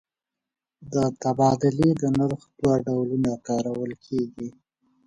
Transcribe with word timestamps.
د 0.93 0.95
تبادلې 1.21 1.89
د 2.01 2.03
نرخ 2.17 2.41
دوه 2.59 2.75
ډولونه 2.85 3.31
کارول 3.47 3.91
کېږي. 4.05 4.49